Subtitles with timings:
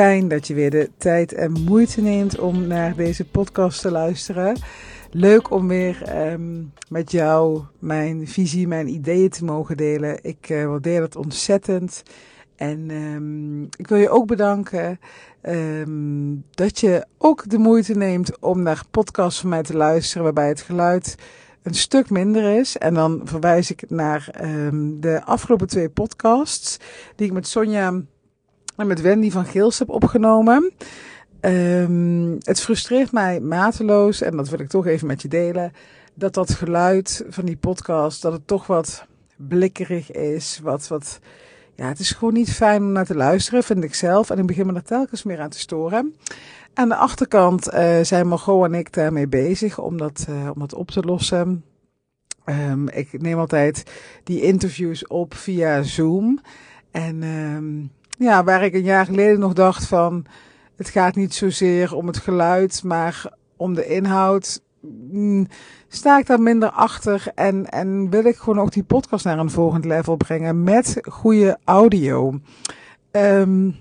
[0.00, 4.56] Fijn dat je weer de tijd en moeite neemt om naar deze podcast te luisteren.
[5.10, 10.18] Leuk om weer ehm, met jou mijn visie, mijn ideeën te mogen delen.
[10.22, 12.02] Ik uh, waardeer het ontzettend.
[12.56, 15.00] En um, ik wil je ook bedanken
[15.42, 20.48] um, dat je ook de moeite neemt om naar podcasts van mij te luisteren waarbij
[20.48, 21.14] het geluid
[21.62, 22.78] een stuk minder is.
[22.78, 24.30] En dan verwijs ik naar
[25.00, 26.76] de afgelopen twee podcasts
[27.16, 28.02] die ik met Sonja
[28.86, 30.72] met Wendy van Geels heb opgenomen.
[31.40, 35.72] Um, het frustreert mij mateloos, en dat wil ik toch even met je delen,
[36.14, 39.06] dat dat geluid van die podcast, dat het toch wat
[39.36, 41.18] blikkerig is, wat, wat,
[41.74, 44.30] ja, het is gewoon niet fijn om naar te luisteren, vind ik zelf.
[44.30, 46.14] En ik begin me er telkens meer aan te storen.
[46.74, 50.74] Aan de achterkant uh, zijn Margot en ik daarmee bezig om dat, uh, om dat
[50.74, 51.64] op te lossen.
[52.44, 53.82] Um, ik neem altijd
[54.24, 56.40] die interviews op via Zoom.
[56.90, 57.90] En um,
[58.20, 60.24] ja, waar ik een jaar geleden nog dacht van,
[60.76, 64.62] het gaat niet zozeer om het geluid, maar om de inhoud.
[65.10, 65.46] Mm,
[65.88, 69.50] sta ik daar minder achter en, en wil ik gewoon ook die podcast naar een
[69.50, 72.40] volgend level brengen met goede audio.
[73.10, 73.76] Um,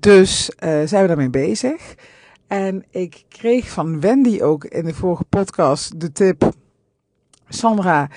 [0.00, 1.94] dus uh, zijn we daarmee bezig.
[2.46, 6.52] En ik kreeg van Wendy ook in de vorige podcast de tip:
[7.48, 8.08] Sandra,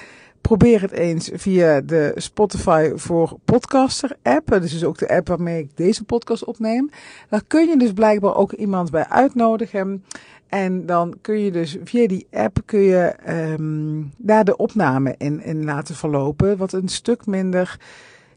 [0.47, 4.47] probeer het eens via de Spotify voor Podcaster app.
[4.47, 6.89] Dat is dus ook de app waarmee ik deze podcast opneem.
[7.29, 10.03] Daar kun je dus blijkbaar ook iemand bij uitnodigen.
[10.47, 15.43] En dan kun je dus via die app kun je um, daar de opname in,
[15.43, 16.57] in laten verlopen.
[16.57, 17.79] Wat een stuk minder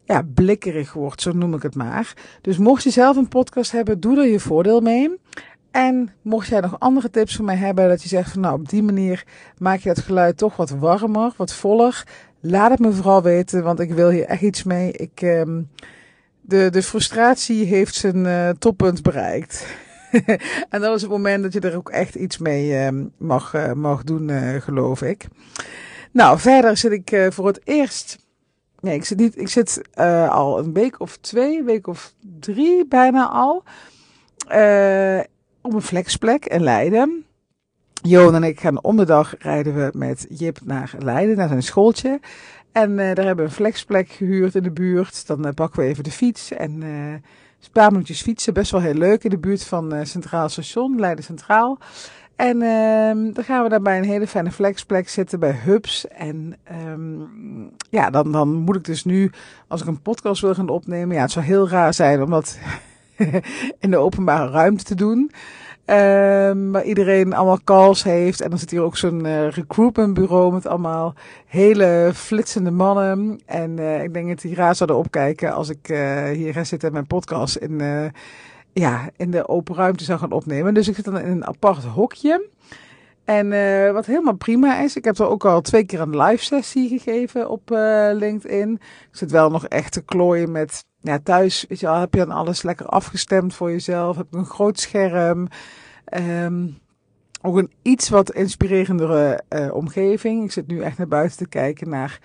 [0.04, 2.14] ja, blikkerig wordt, zo noem ik het maar.
[2.40, 5.18] Dus mocht je zelf een podcast hebben, doe er je voordeel mee.
[5.70, 8.68] En mocht jij nog andere tips voor mij hebben, dat je zegt van nou op
[8.68, 9.24] die manier
[9.58, 12.04] maak je het geluid toch wat warmer, wat voller.
[12.40, 14.92] Laat het me vooral weten, want ik wil hier echt iets mee.
[14.92, 15.70] Ik, um,
[16.40, 19.66] de, de frustratie heeft zijn uh, toppunt bereikt.
[20.70, 23.72] en dat is het moment dat je er ook echt iets mee uh, mag, uh,
[23.72, 25.26] mag doen, uh, geloof ik.
[26.12, 28.18] Nou, verder zit ik voor het eerst.
[28.80, 29.38] Nee, ik zit niet.
[29.38, 29.82] Ik zit
[30.28, 33.64] al een week of twee, week of drie bijna al
[35.60, 37.24] op een flexplek in Leiden.
[38.02, 41.62] Johan en ik gaan om de dag rijden we met Jip naar Leiden, naar zijn
[41.62, 42.20] schooltje.
[42.72, 45.26] En uh, daar hebben we een flexplek gehuurd in de buurt.
[45.26, 48.54] Dan uh, pakken we even de fiets en uh, een paar minuutjes fietsen.
[48.54, 51.78] Best wel heel leuk in de buurt van Centraal Station, Leiden Centraal.
[52.36, 56.08] En ehm, dan gaan we daar bij een hele fijne flexplek zitten bij Hubs.
[56.08, 56.56] En
[56.88, 59.30] um, ja, dan, dan moet ik dus nu,
[59.68, 62.58] als ik een podcast wil gaan opnemen, ja, het zou heel raar zijn om dat
[63.84, 65.30] in de openbare ruimte te doen.
[65.90, 68.40] Um, waar iedereen allemaal calls heeft.
[68.40, 71.14] En dan zit hier ook zo'n uh, recruitmentbureau met allemaal
[71.46, 73.40] hele flitsende mannen.
[73.46, 76.88] En uh, ik denk dat die raar zouden opkijken als ik uh, hier ga zitten
[76.88, 77.80] en mijn podcast in,
[78.72, 80.74] ja, in de open ruimte zou gaan opnemen.
[80.74, 82.48] Dus ik zit dan in een apart hokje.
[83.24, 83.48] En
[83.92, 87.48] wat helemaal prima is, ik heb er ook al twee keer een live sessie gegeven
[87.50, 87.62] op
[88.12, 88.72] LinkedIn.
[89.10, 92.62] Ik zit wel nog echt te klooien met, ja thuis je heb je dan alles
[92.62, 94.16] lekker afgestemd voor jezelf.
[94.16, 95.48] Heb een groot scherm.
[96.16, 96.78] Um,
[97.42, 100.44] ook een iets wat inspirerendere uh, omgeving.
[100.44, 102.20] Ik zit nu echt naar buiten te kijken naar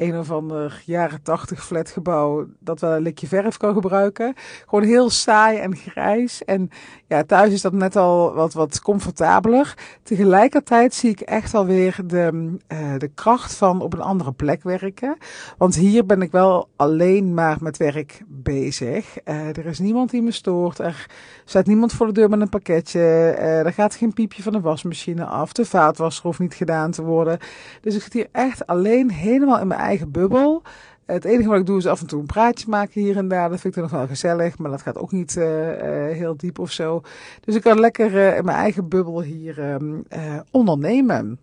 [0.00, 4.34] een of ander jaren tachtig flatgebouw dat wel een likje verf kan gebruiken.
[4.66, 6.44] Gewoon heel saai en grijs.
[6.44, 6.70] En
[7.06, 9.74] ja, thuis is dat net al wat, wat comfortabeler.
[10.02, 15.16] Tegelijkertijd zie ik echt alweer de, uh, de kracht van op een andere plek werken.
[15.58, 19.16] Want hier ben ik wel alleen maar met werk bezig.
[19.24, 20.78] Uh, er is niemand die me stoort.
[20.78, 21.06] Er
[21.44, 22.98] staat niemand voor de deur met een pakketje.
[23.00, 25.52] Uh, er gaat geen piepje van de wasmachine af.
[25.52, 27.38] De vaatwasser hoeft niet gedaan te worden.
[27.80, 30.62] Dus ik zit hier echt alleen helemaal in mijn eigen bubbel.
[31.06, 33.48] Het enige wat ik doe is af en toe een praatje maken hier en daar.
[33.48, 36.36] Dat vind ik dan nog wel gezellig, maar dat gaat ook niet uh, uh, heel
[36.36, 37.02] diep of zo.
[37.40, 40.04] Dus ik kan lekker uh, in mijn eigen bubbel hier um,
[40.50, 41.38] ondernemen.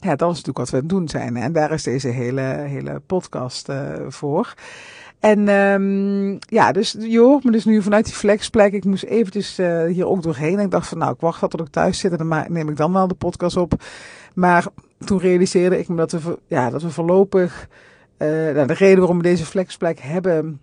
[0.00, 1.36] Ja, dat is natuurlijk wat we aan het doen zijn.
[1.36, 3.68] En daar is deze hele, hele podcast
[4.08, 4.54] voor.
[5.20, 8.72] En um, ja, dus je hoort me dus nu vanuit die flexplek.
[8.72, 10.58] Ik moest eventjes hier ook doorheen.
[10.58, 12.76] En ik dacht van nou, ik wacht tot ik thuis zit en dan neem ik
[12.76, 13.72] dan wel de podcast op.
[14.34, 14.66] Maar
[15.04, 17.68] toen realiseerde ik me dat we, ja, dat we voorlopig
[18.18, 20.60] uh, nou, de reden waarom we deze flexplek hebben,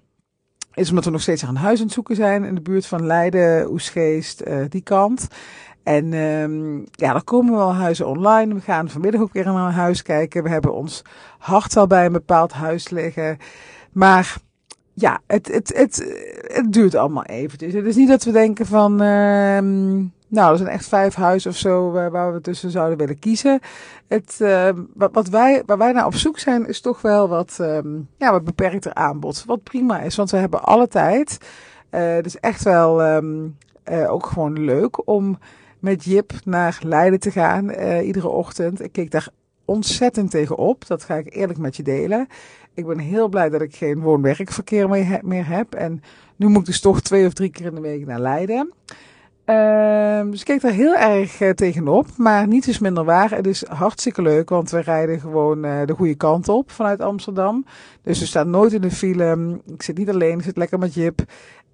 [0.73, 3.05] is omdat we nog steeds aan huis aan het zoeken zijn in de buurt van
[3.05, 5.27] Leiden, Oesgeest, uh, die kant.
[5.83, 8.53] En um, ja, er komen wel huizen online.
[8.53, 10.43] We gaan vanmiddag ook weer naar een huis kijken.
[10.43, 11.01] We hebben ons
[11.37, 13.37] hart al bij een bepaald huis liggen.
[13.91, 14.35] Maar
[14.93, 17.73] ja, het, het, het, het duurt allemaal eventjes.
[17.73, 19.59] Het is niet dat we denken van, uh,
[20.27, 23.59] nou, er zijn echt vijf huizen of zo waar, we tussen zouden willen kiezen.
[24.07, 27.57] Het, uh, wat, wat wij, waar wij naar op zoek zijn, is toch wel wat,
[27.61, 29.43] um, ja, wat beperkter aanbod.
[29.45, 31.37] Wat prima is, want we hebben alle tijd.
[31.89, 33.47] het is echt wel ehm,
[34.07, 35.37] ook gewoon leuk om
[35.79, 37.69] met Jip naar Leiden te gaan
[38.01, 38.81] iedere ochtend.
[38.81, 39.29] Ik keek daar
[39.65, 40.87] ontzettend tegenop.
[40.87, 42.27] Dat ga ik eerlijk met je delen.
[42.73, 44.89] Ik ben heel blij dat ik geen woon-werkverkeer
[45.21, 45.73] meer heb.
[45.73, 46.01] En
[46.35, 48.73] nu moet ik dus toch twee of drie keer in de week naar Leiden.
[49.45, 53.31] Uh, dus ik kijk daar heel erg uh, tegenop, maar niet is minder waar.
[53.31, 57.65] Het is hartstikke leuk, want we rijden gewoon uh, de goede kant op vanuit Amsterdam.
[58.01, 59.59] Dus we staan nooit in de file.
[59.67, 61.21] Ik zit niet alleen, ik zit lekker met Jip.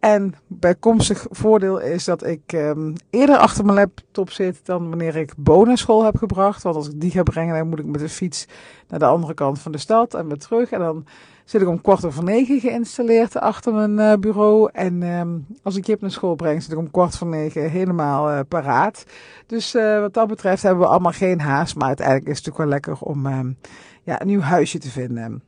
[0.01, 5.33] En bijkomstig voordeel is dat ik um, eerder achter mijn laptop zit dan wanneer ik
[5.37, 6.63] Bo naar school heb gebracht.
[6.63, 8.47] Want als ik die ga brengen, dan moet ik met de fiets
[8.87, 10.71] naar de andere kant van de stad en weer terug.
[10.71, 11.05] En dan
[11.45, 14.69] zit ik om kwart over negen geïnstalleerd achter mijn uh, bureau.
[14.73, 18.31] En um, als ik Jip naar school breng, zit ik om kwart voor negen helemaal
[18.31, 19.05] uh, paraat.
[19.45, 21.75] Dus uh, wat dat betreft hebben we allemaal geen haast.
[21.75, 23.57] Maar uiteindelijk is het natuurlijk wel lekker om um,
[24.03, 25.43] ja, een nieuw huisje te vinden.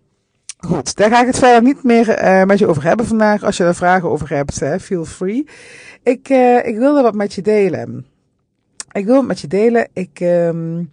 [0.67, 3.43] Goed, daar ga ik het verder niet meer uh, met je over hebben vandaag.
[3.43, 5.47] Als je er vragen over hebt, hè, feel free.
[6.03, 8.05] Ik, uh, ik wilde wat met je delen.
[8.91, 9.87] Ik wil het met je delen.
[9.93, 10.91] Ik um,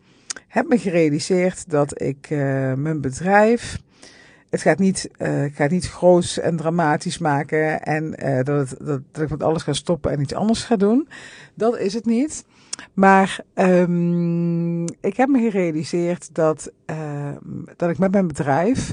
[0.48, 2.38] heb me gerealiseerd dat ik uh,
[2.74, 3.78] mijn bedrijf.
[4.50, 5.10] Het gaat niet,
[5.44, 8.10] ik ga niet groot en dramatisch maken en
[8.44, 11.08] dat, het, dat, dat ik met alles ga stoppen en iets anders ga doen.
[11.54, 12.44] Dat is het niet.
[12.94, 16.72] Maar um, ik heb me gerealiseerd dat,
[17.76, 18.92] dat ik met mijn bedrijf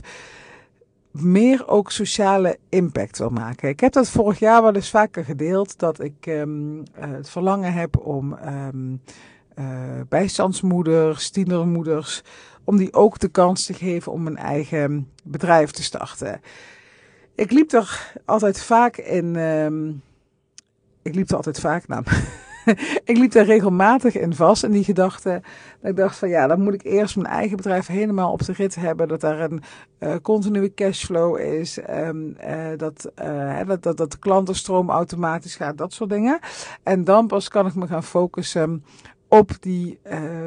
[1.21, 3.69] meer ook sociale impact wil maken.
[3.69, 7.97] Ik heb dat vorig jaar wel eens vaker gedeeld, dat ik um, het verlangen heb
[7.97, 9.01] om um,
[10.09, 12.23] bijstandsmoeders, tienermoeders,
[12.63, 16.41] om die ook de kans te geven om een eigen bedrijf te starten.
[17.35, 19.35] Ik liep er altijd vaak in.
[19.35, 20.01] Um,
[21.01, 22.03] ik liep er altijd vaak, nou,
[23.11, 25.41] ik liep daar regelmatig in vast in die gedachte.
[25.81, 28.53] Dat ik dacht van ja, dan moet ik eerst mijn eigen bedrijf helemaal op de
[28.53, 29.07] rit hebben.
[29.07, 29.61] Dat daar een
[29.99, 31.79] uh, continue cashflow is.
[31.89, 35.77] Um, uh, dat, uh, dat, dat, dat de klantenstroom automatisch gaat.
[35.77, 36.39] Dat soort dingen.
[36.83, 38.83] En dan pas kan ik me gaan focussen
[39.27, 39.99] op die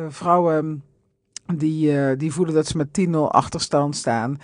[0.08, 0.82] vrouwen
[1.55, 4.38] die, die voelen dat ze met 10-0 achterstand staan.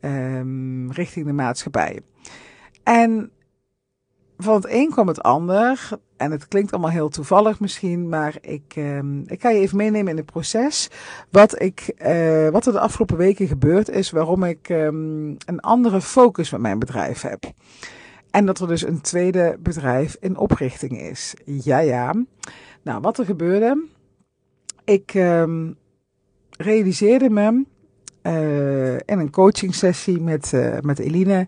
[0.00, 2.00] Um, richting de maatschappij.
[2.82, 3.30] En
[4.42, 5.88] van het een kwam het ander.
[6.16, 10.10] En het klinkt allemaal heel toevallig misschien, maar ik, uh, ik ga je even meenemen
[10.10, 10.90] in het proces.
[11.30, 16.00] Wat, ik, uh, wat er de afgelopen weken gebeurd is, waarom ik um, een andere
[16.00, 17.44] focus met mijn bedrijf heb.
[18.30, 21.34] En dat er dus een tweede bedrijf in oprichting is.
[21.44, 22.14] Ja, ja.
[22.82, 23.84] Nou, wat er gebeurde.
[24.84, 25.76] Ik um,
[26.56, 27.64] realiseerde me
[28.22, 31.46] uh, in een coaching sessie met, uh, met Eline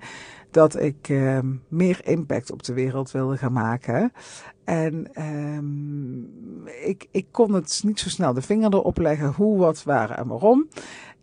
[0.52, 1.38] dat ik uh,
[1.68, 4.12] meer impact op de wereld wilde gaan maken.
[4.64, 5.10] En
[5.56, 10.10] um, ik, ik kon het niet zo snel de vinger erop leggen hoe, wat, waar
[10.10, 10.68] en waarom.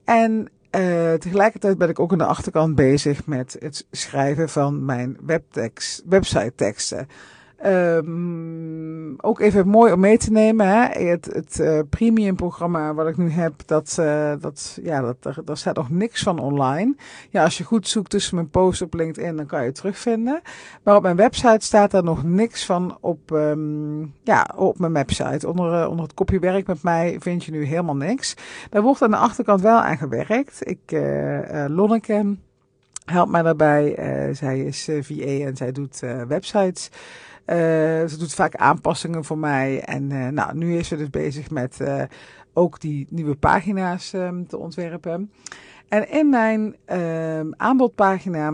[0.04, 5.18] En uh, tegelijkertijd ben ik ook aan de achterkant bezig met het schrijven van mijn
[5.26, 7.08] webtekst, website teksten.
[7.65, 10.67] Um, ook even mooi om mee te nemen.
[10.67, 11.07] Hè?
[11.07, 15.38] Het, het uh, premium programma wat ik nu heb, dat, uh, dat, ja, dat, daar,
[15.45, 16.95] daar staat nog niks van online.
[17.29, 20.41] Ja, als je goed zoekt tussen mijn post op LinkedIn, dan kan je het terugvinden.
[20.83, 25.47] Maar op mijn website staat daar nog niks van op, um, ja, op mijn website.
[25.47, 28.33] Onder, uh, onder het kopje werk met mij vind je nu helemaal niks.
[28.69, 30.59] Daar wordt aan de achterkant wel aan gewerkt.
[30.59, 31.01] Ik,
[31.68, 32.35] Lonneke
[33.06, 33.95] helpt mij daarbij.
[34.33, 36.89] zij is VA en zij doet websites.
[37.49, 37.56] Uh,
[38.07, 39.81] ze doet vaak aanpassingen voor mij.
[39.81, 42.03] En uh, nou, nu is ze dus bezig met uh,
[42.53, 45.31] ook die nieuwe pagina's um, te ontwerpen.
[45.87, 48.53] En in mijn ehm, aanbodpagina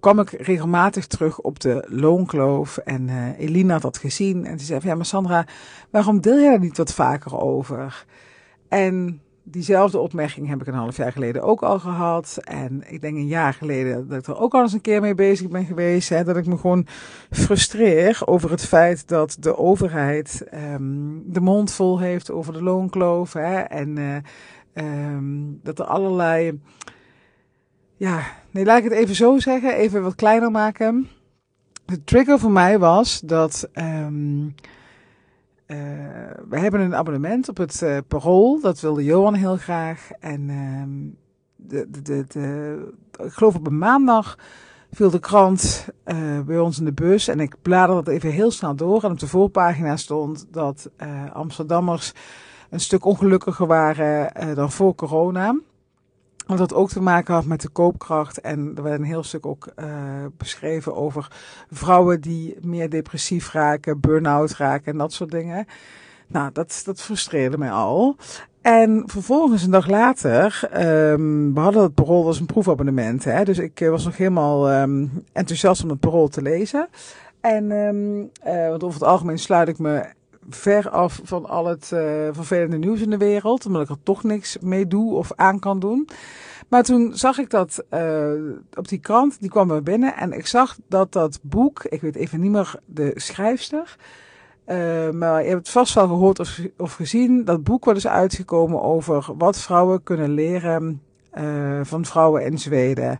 [0.00, 2.76] kwam ik regelmatig terug op de loonkloof.
[2.76, 4.46] En Elina had dat gezien.
[4.46, 5.46] En ze zei van, ja, maar Sandra,
[5.90, 8.06] waarom deel je daar niet wat vaker over?
[8.68, 12.38] En diezelfde opmerking heb ik een half jaar geleden ook al gehad.
[12.40, 15.14] En ik denk een jaar geleden dat ik er ook al eens een keer mee
[15.14, 16.08] bezig ben geweest.
[16.08, 16.86] Hè, dat ik me gewoon
[17.30, 20.44] frustreer over het feit dat de overheid
[20.74, 23.32] um, de mond vol heeft over de loonkloof.
[23.32, 24.16] Hè, en uh,
[25.14, 26.60] um, dat er allerlei.
[27.96, 31.08] Ja, nee, laat ik het even zo zeggen, even wat kleiner maken.
[31.84, 33.68] De trigger voor mij was dat.
[33.74, 34.54] Um,
[35.66, 35.78] uh,
[36.48, 38.60] we hebben een abonnement op het uh, Parool.
[38.60, 40.10] Dat wilde Johan heel graag.
[40.20, 40.82] En uh,
[41.56, 44.38] de, de, de, ik geloof op een maandag
[44.90, 47.28] viel de krant uh, bij ons in de bus.
[47.28, 49.04] En ik bladerde dat even heel snel door.
[49.04, 50.90] En op de voorpagina stond dat
[51.32, 52.12] Amsterdammers
[52.70, 55.54] een stuk ongelukkiger waren dan voor corona.
[56.58, 58.40] Wat dat ook te maken had met de koopkracht.
[58.40, 59.86] En er werd een heel stuk ook uh,
[60.36, 61.30] beschreven over
[61.70, 65.66] vrouwen die meer depressief raken, burn-out raken en dat soort dingen.
[66.26, 68.16] Nou, dat, dat frustreerde mij al.
[68.60, 73.24] En vervolgens, een dag later, um, we hadden het parool, was een proefabonnement.
[73.24, 73.44] Hè?
[73.44, 76.88] Dus ik was nog helemaal um, enthousiast om het parool te lezen.
[77.40, 80.04] En, um, want over het algemeen sluit ik me
[80.56, 83.66] ver af van al het uh, vervelende nieuws in de wereld.
[83.66, 86.08] Omdat ik er toch niks mee doe of aan kan doen.
[86.68, 88.32] Maar toen zag ik dat uh,
[88.74, 90.16] op die krant, die kwam er binnen.
[90.16, 93.96] En ik zag dat dat boek, ik weet even niet meer de schrijfster.
[94.66, 97.44] Uh, maar je hebt het vast wel gehoord of, of gezien.
[97.44, 101.02] Dat boek wat is uitgekomen over wat vrouwen kunnen leren
[101.82, 103.18] van vrouwen in Zweden.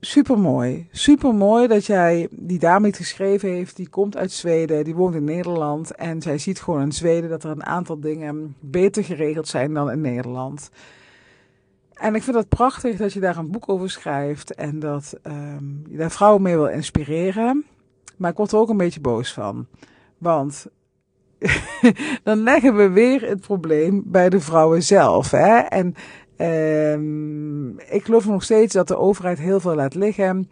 [0.00, 0.88] Supermooi.
[0.90, 5.24] Supermooi dat jij die dame die geschreven heeft, die komt uit Zweden, die woont in
[5.24, 5.94] Nederland.
[5.94, 9.90] En zij ziet gewoon in Zweden dat er een aantal dingen beter geregeld zijn dan
[9.90, 10.70] in Nederland.
[11.94, 15.82] En ik vind het prachtig dat je daar een boek over schrijft en dat um,
[15.88, 17.64] je daar vrouwen mee wil inspireren.
[18.16, 19.66] Maar ik word er ook een beetje boos van.
[20.18, 20.66] Want
[22.24, 25.30] dan leggen we weer het probleem bij de vrouwen zelf.
[25.30, 25.56] Hè?
[25.58, 25.94] En
[26.40, 30.50] um, ik geloof nog steeds dat de overheid heel veel laat liggen.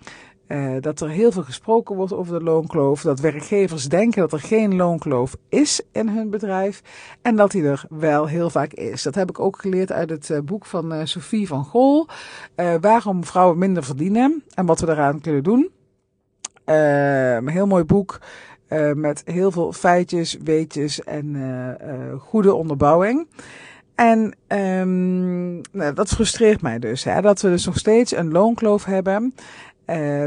[0.48, 3.02] Uh, dat er heel veel gesproken wordt over de loonkloof.
[3.02, 6.82] Dat werkgevers denken dat er geen loonkloof is in hun bedrijf.
[7.22, 9.02] En dat die er wel heel vaak is.
[9.02, 12.06] Dat heb ik ook geleerd uit het uh, boek van uh, Sophie van Gol.
[12.80, 15.70] waarom vrouwen minder verdienen en wat we daaraan kunnen doen.
[16.64, 18.20] een heel mooi boek.
[18.94, 21.36] Met heel veel feitjes, weetjes en
[22.20, 23.26] goede onderbouwing.
[23.98, 25.60] En um,
[25.94, 27.04] dat frustreert mij dus.
[27.04, 29.34] Hè, dat we dus nog steeds een loonkloof hebben.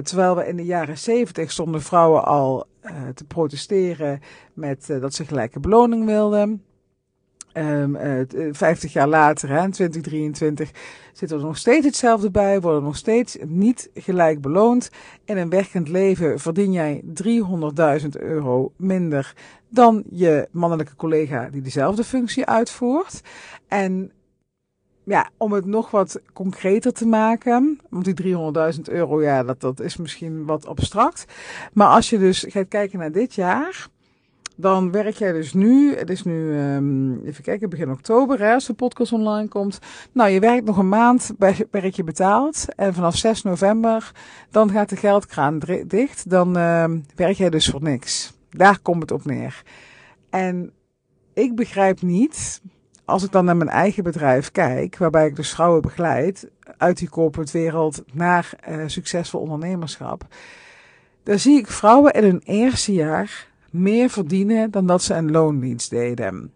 [0.03, 2.65] terwijl we in de jaren zeventig stonden vrouwen al
[3.13, 4.19] te protesteren
[4.53, 6.63] met dat ze gelijke beloning wilden.
[7.53, 10.71] Um, uh, 50 jaar later, hè, 2023,
[11.13, 14.89] zitten er nog steeds hetzelfde bij, worden nog steeds niet gelijk beloond.
[15.25, 17.01] In een werkend leven verdien jij
[18.01, 19.33] 300.000 euro minder
[19.69, 23.21] dan je mannelijke collega die dezelfde functie uitvoert.
[23.67, 24.11] En
[25.03, 28.35] ja, om het nog wat concreter te maken, want die
[28.75, 31.25] 300.000 euro, ja, dat, dat is misschien wat abstract.
[31.73, 33.87] Maar als je dus gaat kijken naar dit jaar,
[34.61, 38.65] dan werk jij dus nu, het is nu, um, even kijken, begin oktober, hè, als
[38.65, 39.79] de podcast online komt.
[40.11, 41.33] Nou, je werkt nog een maand,
[41.71, 42.65] werk je betaald.
[42.75, 44.11] En vanaf 6 november,
[44.51, 46.29] dan gaat de geldkraan dicht.
[46.29, 48.33] Dan um, werk jij dus voor niks.
[48.49, 49.63] Daar komt het op neer.
[50.29, 50.71] En
[51.33, 52.61] ik begrijp niet,
[53.05, 57.09] als ik dan naar mijn eigen bedrijf kijk, waarbij ik dus vrouwen begeleid uit die
[57.09, 60.27] corporate wereld naar uh, succesvol ondernemerschap.
[61.23, 65.89] Dan zie ik vrouwen in hun eerste jaar meer verdienen dan dat ze een loondienst
[65.89, 66.53] deden.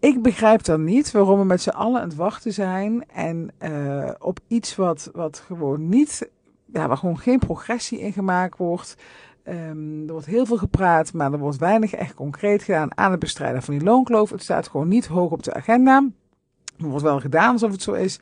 [0.00, 4.10] Ik begrijp dan niet waarom we met z'n allen aan het wachten zijn en uh,
[4.18, 6.30] op iets wat, wat gewoon niet,
[6.72, 8.96] ja, waar gewoon geen progressie in gemaakt wordt.
[9.48, 13.20] Um, er wordt heel veel gepraat, maar er wordt weinig echt concreet gedaan aan het
[13.20, 14.30] bestrijden van die loonkloof.
[14.30, 16.08] Het staat gewoon niet hoog op de agenda.
[16.78, 18.20] Er wordt wel gedaan alsof het zo is.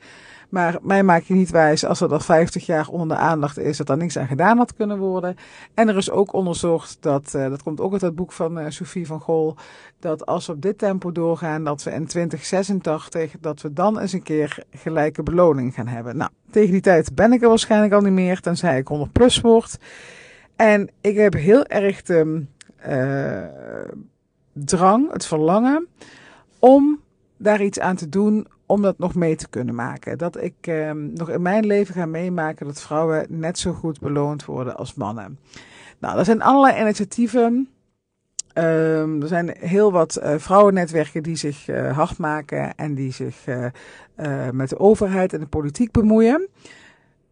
[0.49, 3.77] Maar mij maak je niet wijs als er al 50 jaar onder de aandacht is
[3.77, 5.35] dat er niks aan gedaan had kunnen worden.
[5.73, 8.65] En er is ook onderzocht, dat, uh, dat komt ook uit het boek van uh,
[8.69, 9.55] Sophie van Gol,
[9.99, 14.13] dat als we op dit tempo doorgaan, dat we in 2086, dat we dan eens
[14.13, 16.17] een keer gelijke beloning gaan hebben.
[16.17, 19.41] Nou, tegen die tijd ben ik er waarschijnlijk al niet meer, tenzij ik 100 plus
[19.41, 19.77] word.
[20.55, 22.45] En ik heb heel erg de
[22.87, 23.43] uh,
[24.53, 25.87] drang, het verlangen,
[26.59, 26.99] om
[27.37, 30.17] daar iets aan te doen om dat nog mee te kunnen maken.
[30.17, 34.45] Dat ik eh, nog in mijn leven ga meemaken dat vrouwen net zo goed beloond
[34.45, 35.39] worden als mannen.
[35.99, 37.69] Nou, er zijn allerlei initiatieven.
[38.53, 43.47] Um, er zijn heel wat uh, vrouwennetwerken die zich uh, hard maken en die zich
[43.47, 46.47] uh, met de overheid en de politiek bemoeien.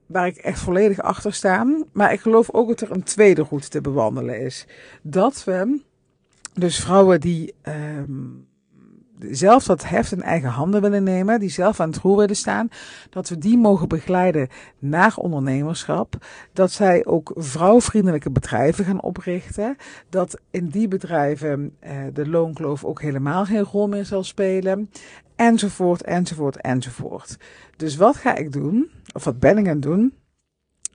[0.06, 1.68] Waar ik echt volledig achter sta.
[1.94, 4.68] Maar ik geloof ook dat er een tweede route te bewandelen is.
[5.02, 5.82] Dat we
[6.54, 8.48] dus vrouwen die um,
[9.20, 12.70] zelf dat heft in eigen handen willen nemen, die zelf aan het roer willen staan,
[13.10, 14.48] dat we die mogen begeleiden
[14.80, 16.26] naar ondernemerschap.
[16.54, 19.78] Dat zij ook vrouwvriendelijke bedrijven gaan oprichten.
[20.10, 24.90] Dat in die bedrijven eh, de loonkloof ook helemaal geen rol meer zal spelen.
[25.36, 27.38] Enzovoort, enzovoort, enzovoort.
[27.78, 28.90] Dus wat ga ik doen?
[29.14, 30.14] Of wat ben ik aan het doen?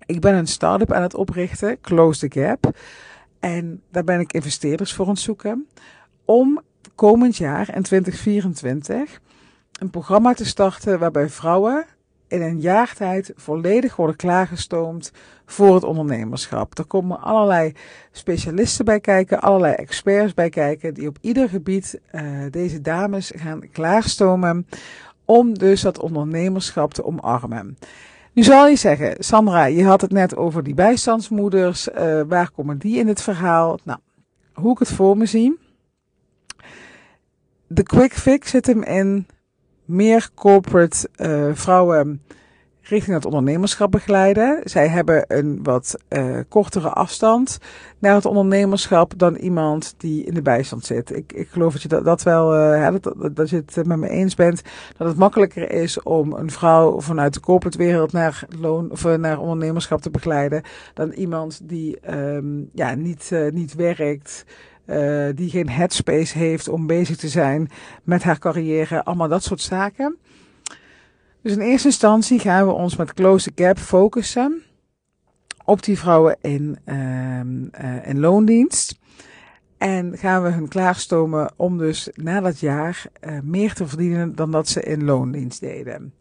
[0.07, 2.77] Ik ben een start-up aan het oprichten, Close the Gap.
[3.41, 5.67] En daar ben ik investeerders voor aan het zoeken.
[6.25, 6.61] Om
[7.01, 9.21] komend jaar in 2024
[9.79, 11.87] een programma te starten waarbij vrouwen
[12.29, 15.13] in een jaar tijd volledig worden klaargestoomd
[15.47, 16.79] voor het ondernemerschap.
[16.79, 17.73] Er komen allerlei
[18.13, 23.71] specialisten bij kijken, allerlei experts bij kijken, die op ieder gebied uh, deze dames gaan
[23.73, 24.67] klaarstomen
[25.25, 27.79] om dus dat ondernemerschap te omarmen.
[28.33, 32.79] Nu zal je zeggen, Sandra, je had het net over die bijstandsmoeders, uh, waar komen
[32.79, 33.79] die in het verhaal?
[33.85, 33.99] Nou,
[34.53, 35.69] hoe ik het voor me zie
[37.73, 39.27] de quick fix zit hem in
[39.85, 42.23] meer corporate uh, vrouwen
[42.83, 44.61] richting het ondernemerschap begeleiden.
[44.65, 47.59] Zij hebben een wat uh, kortere afstand
[47.99, 51.17] naar het ondernemerschap dan iemand die in de bijstand zit.
[51.17, 54.09] Ik, ik geloof dat je dat, dat wel, uh, dat, dat, je het met me
[54.09, 54.63] eens bent,
[54.97, 59.39] dat het makkelijker is om een vrouw vanuit de corporate wereld naar loon of naar
[59.39, 60.63] ondernemerschap te begeleiden
[60.95, 64.45] dan iemand die um, ja, niet, niet werkt.
[64.91, 67.69] Uh, die geen headspace heeft om bezig te zijn
[68.03, 70.17] met haar carrière, allemaal dat soort zaken.
[71.43, 74.63] Dus in eerste instantie gaan we ons met Close the Gap focussen
[75.65, 77.41] op die vrouwen in, uh,
[77.85, 78.99] uh, in loondienst.
[79.79, 84.51] En gaan we hun klaarstomen om dus na dat jaar uh, meer te verdienen dan
[84.51, 86.15] dat ze in loondienst deden.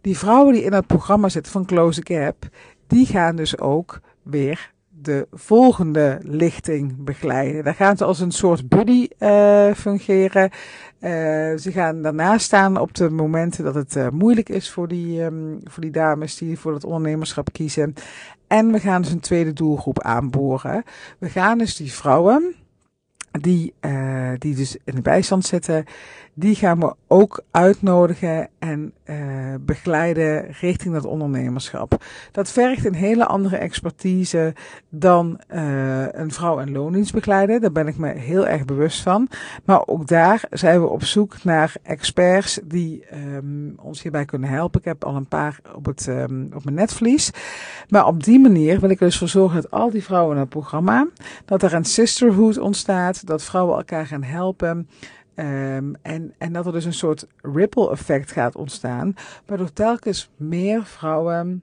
[0.00, 2.48] Die vrouwen die in het programma zitten van Close the Gap,
[2.86, 4.72] die gaan dus ook weer
[5.02, 7.64] de volgende lichting begeleiden.
[7.64, 10.50] Daar gaan ze als een soort buddy uh, fungeren.
[11.00, 11.10] Uh,
[11.56, 15.58] ze gaan daarnaast staan op de momenten dat het uh, moeilijk is voor die, um,
[15.64, 17.94] voor die dames die voor het ondernemerschap kiezen.
[18.46, 20.82] En we gaan dus een tweede doelgroep aanboren.
[21.18, 22.54] We gaan dus die vrouwen
[23.40, 25.84] die, uh, die dus in de bijstand zitten,
[26.38, 29.16] die gaan we ook uitnodigen en uh,
[29.60, 32.04] begeleiden richting dat ondernemerschap.
[32.32, 34.54] Dat vergt een hele andere expertise
[34.88, 37.60] dan uh, een vrouw- en loondienst begeleiden.
[37.60, 39.28] Daar ben ik me heel erg bewust van.
[39.64, 43.04] Maar ook daar zijn we op zoek naar experts die
[43.36, 44.80] um, ons hierbij kunnen helpen.
[44.80, 47.30] Ik heb al een paar op, het, um, op mijn netvlies.
[47.88, 50.40] Maar op die manier wil ik er dus voor zorgen dat al die vrouwen in
[50.40, 51.06] het programma,
[51.44, 54.88] dat er een sisterhood ontstaat, dat vrouwen elkaar gaan helpen.
[55.36, 59.14] Um, en, en dat er dus een soort ripple effect gaat ontstaan,
[59.46, 61.62] waardoor telkens meer vrouwen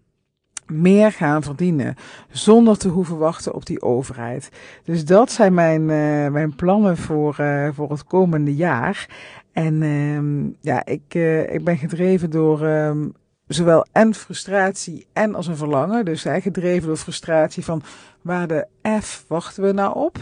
[0.67, 1.95] meer gaan verdienen,
[2.29, 4.49] zonder te hoeven wachten op die overheid.
[4.83, 9.09] Dus dat zijn mijn, uh, mijn plannen voor, uh, voor het komende jaar.
[9.51, 13.13] En um, ja, ik, uh, ik ben gedreven door um,
[13.53, 16.05] zowel en frustratie en als een verlangen.
[16.05, 17.81] Dus hè, gedreven door frustratie van
[18.21, 18.67] waar de
[19.01, 20.17] F wachten we nou op?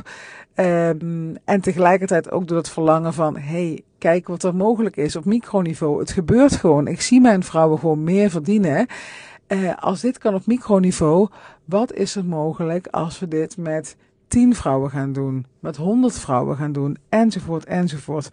[0.56, 5.26] Um, en tegelijkertijd ook door het verlangen van, hey, kijk wat er mogelijk is op
[5.26, 6.00] microniveau.
[6.00, 6.88] Het gebeurt gewoon.
[6.88, 8.88] Ik zie mijn vrouwen gewoon meer verdienen.
[9.48, 11.30] Uh, als dit kan op microniveau,
[11.66, 13.96] wat is er mogelijk als we dit met
[14.28, 18.30] 10 vrouwen gaan doen, met 100 vrouwen gaan doen, enzovoort, enzovoort.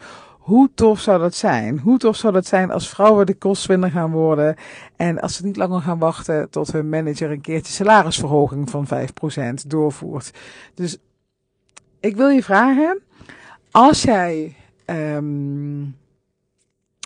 [0.49, 1.79] Hoe tof zou dat zijn?
[1.79, 4.57] Hoe tof zou dat zijn als vrouwen de kostwinner gaan worden
[4.97, 9.67] en als ze niet langer gaan wachten tot hun manager een keertje salarisverhoging van 5%
[9.67, 10.31] doorvoert.
[10.75, 10.99] Dus
[12.01, 13.03] ik wil je vragen,
[13.71, 14.57] als jij
[14.87, 15.97] um,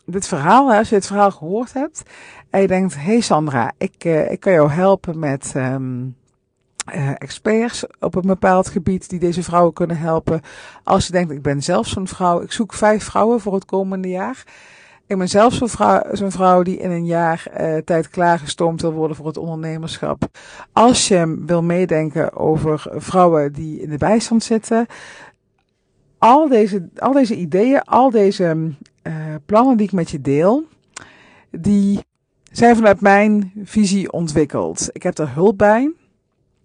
[0.04, 2.02] dit verhaal, als je het verhaal gehoord hebt
[2.50, 6.16] en je denkt, hey Sandra, ik, uh, ik kan jou helpen met um,
[6.94, 10.40] uh, experts op een bepaald gebied die deze vrouwen kunnen helpen.
[10.84, 14.08] Als je denkt, ik ben zelf zo'n vrouw, ik zoek vijf vrouwen voor het komende
[14.08, 14.44] jaar.
[15.06, 18.92] Ik ben zelf zo'n vrouw, zo'n vrouw die in een jaar uh, tijd klaargestoomd wil
[18.92, 20.24] worden voor het ondernemerschap.
[20.72, 24.86] Als je wil meedenken over vrouwen die in de bijstand zitten,
[26.18, 29.14] al deze, al deze ideeën, al deze uh,
[29.46, 30.64] plannen die ik met je deel,
[31.50, 32.00] die
[32.50, 34.88] zijn vanuit mijn visie ontwikkeld.
[34.92, 35.92] Ik heb er hulp bij.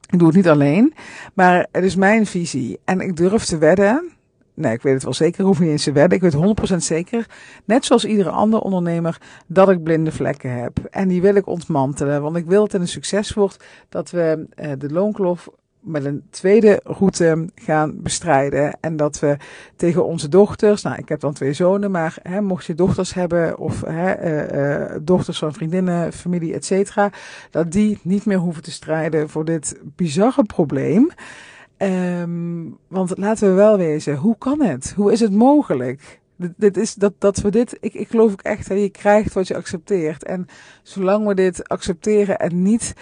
[0.09, 0.93] Ik doe het niet alleen,
[1.33, 2.79] maar het is mijn visie.
[2.85, 4.11] En ik durf te wedden,
[4.53, 6.21] nee, ik weet het wel zeker, hoef niet eens te wedden.
[6.21, 7.25] Ik weet 100% zeker,
[7.65, 10.79] net zoals iedere andere ondernemer, dat ik blinde vlekken heb.
[10.91, 14.47] En die wil ik ontmantelen, want ik wil dat het een succes wordt dat we
[14.55, 18.77] uh, de loonkloof met een tweede route gaan bestrijden.
[18.81, 19.37] En dat we
[19.75, 23.57] tegen onze dochters, nou ik heb dan twee zonen, maar hè, mocht je dochters hebben
[23.57, 27.11] of hè, uh, uh, dochters van vriendinnen, familie, et cetera,
[27.51, 31.09] dat die niet meer hoeven te strijden voor dit bizarre probleem.
[31.77, 34.93] Um, want laten we wel wezen, hoe kan het?
[34.95, 36.19] Hoe is het mogelijk?
[36.35, 39.47] Dit, is dat, dat we dit, ik, ik geloof ook echt, hè, je krijgt wat
[39.47, 40.23] je accepteert.
[40.23, 40.47] En
[40.83, 42.93] zolang we dit accepteren en niet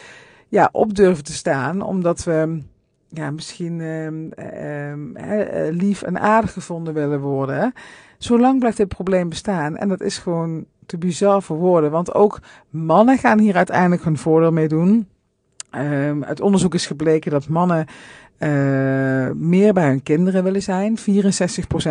[0.56, 2.62] ja, op durven te staan, omdat we
[3.10, 7.74] ja, misschien um, um, he, lief en aardig gevonden willen worden.
[8.18, 9.78] Zolang blijft dit probleem bestaan.
[9.78, 11.92] En dat is gewoon te bizar voor woorden.
[11.92, 12.40] Want ook
[12.70, 15.08] mannen gaan hier uiteindelijk hun voordeel mee doen.
[15.78, 17.86] Um, uit onderzoek is gebleken dat mannen
[18.40, 20.98] uh, meer bij hun kinderen willen zijn.
[21.00, 21.02] 64%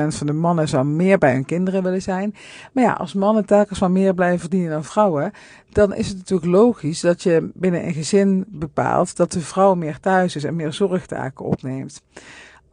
[0.09, 2.35] van de mannen zou meer bij hun kinderen willen zijn.
[2.73, 5.33] Maar ja, als mannen telkens maar meer blijven verdienen dan vrouwen,
[5.73, 10.01] dan is het natuurlijk logisch dat je binnen een gezin bepaalt dat de vrouw meer
[10.01, 12.03] thuis is en meer zorgtaken opneemt.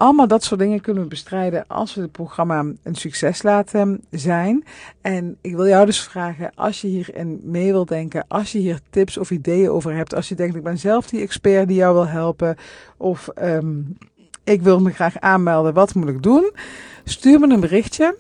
[0.01, 4.63] Allemaal dat soort dingen kunnen we bestrijden als we het programma een succes laten zijn.
[5.01, 8.79] En ik wil jou dus vragen, als je hierin mee wilt denken, als je hier
[8.89, 11.93] tips of ideeën over hebt, als je denkt, ik ben zelf die expert die jou
[11.93, 12.55] wil helpen,
[12.97, 13.97] of um,
[14.43, 16.51] ik wil me graag aanmelden, wat moet ik doen?
[17.03, 18.15] Stuur me een berichtje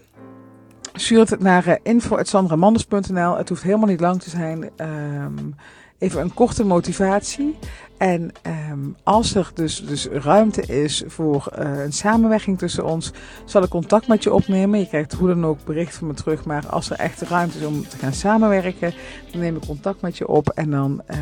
[0.93, 3.37] stuur het naar uh, info.sandramanders.nl.
[3.37, 4.69] Het hoeft helemaal niet lang te zijn.
[4.77, 5.55] Um,
[6.01, 7.57] even een korte motivatie.
[7.97, 8.31] En
[8.71, 13.11] um, als er dus, dus ruimte is voor uh, een samenwerking tussen ons,
[13.45, 14.79] zal ik contact met je opnemen.
[14.79, 16.45] Je krijgt hoe dan ook bericht van me terug.
[16.45, 18.93] Maar als er echt ruimte is om te gaan samenwerken,
[19.31, 20.49] dan neem ik contact met je op.
[20.49, 21.17] En dan uh,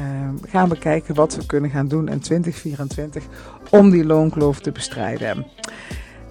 [0.48, 3.24] gaan we kijken wat we kunnen gaan doen in 2024
[3.70, 5.46] om die loonkloof te bestrijden.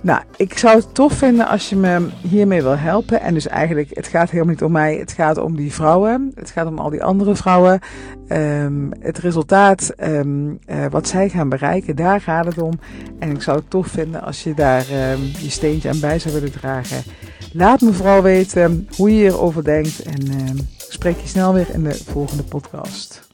[0.00, 3.20] Nou, ik zou het tof vinden als je me hiermee wil helpen.
[3.20, 6.32] En dus eigenlijk, het gaat helemaal niet om mij, het gaat om die vrouwen.
[6.34, 7.80] Het gaat om al die andere vrouwen.
[8.28, 12.72] Um, het resultaat, um, uh, wat zij gaan bereiken, daar gaat het om.
[13.18, 16.34] En ik zou het tof vinden als je daar um, je steentje aan bij zou
[16.34, 17.02] willen dragen.
[17.52, 20.02] Laat me vooral weten hoe je hierover denkt.
[20.02, 20.22] En
[20.88, 23.27] spreek je snel weer in de volgende podcast.